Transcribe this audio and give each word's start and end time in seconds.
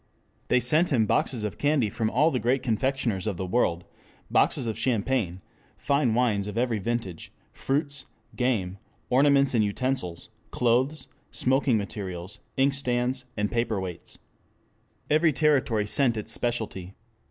They 0.47 0.59
sent 0.59 0.89
him 0.89 1.05
boxes 1.05 1.43
of 1.43 1.59
candy 1.59 1.87
from 1.91 2.09
all 2.09 2.31
the 2.31 2.39
great 2.39 2.63
confectioners 2.63 3.27
of 3.27 3.37
the 3.37 3.45
world, 3.45 3.85
boxes 4.31 4.65
of 4.65 4.75
champagne, 4.75 5.41
fine 5.77 6.15
wines 6.15 6.47
of 6.47 6.57
every 6.57 6.79
vintage, 6.79 7.31
fruits, 7.53 8.07
game, 8.35 8.79
ornaments 9.11 9.53
and 9.53 9.63
utensils, 9.63 10.29
clothes, 10.49 11.07
smoking 11.29 11.77
materials, 11.77 12.39
inkstands, 12.57 13.25
paperweights. 13.51 14.17
Every 15.07 15.31
territory 15.31 15.85
sent 15.85 16.17
its 16.17 16.31
specialty. 16.31 16.95